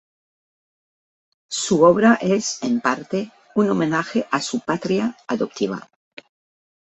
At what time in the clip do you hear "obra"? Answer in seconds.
1.83-2.17